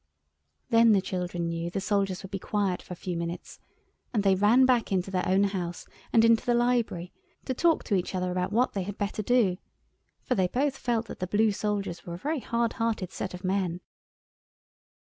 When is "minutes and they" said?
3.15-4.33